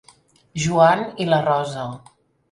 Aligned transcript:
Joan 0.61 1.03
i 1.25 1.27
la 1.33 1.39
Rosa. 1.49 1.83